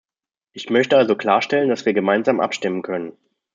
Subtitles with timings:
[0.53, 3.13] Ich möchte also klarstellen, dass wir gemeinsam abstimmen können.